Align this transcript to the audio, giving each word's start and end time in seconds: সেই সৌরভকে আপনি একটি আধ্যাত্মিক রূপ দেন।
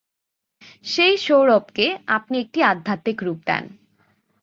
সেই 0.85 1.15
সৌরভকে 1.17 1.85
আপনি 2.07 2.35
একটি 2.39 2.59
আধ্যাত্মিক 2.63 3.17
রূপ 3.23 3.39
দেন। 3.47 3.63